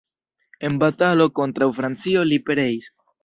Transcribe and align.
En 0.69 0.77
batalo 0.83 1.27
kontraŭ 1.39 1.69
Francio 1.81 2.25
li 2.31 2.43
pereis. 2.49 2.89